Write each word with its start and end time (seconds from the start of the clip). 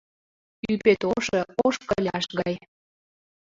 Ӱпет 0.71 1.01
ошо— 1.13 1.39
ош 1.65 1.75
кыляш 1.89 2.25
гай... 2.39 2.53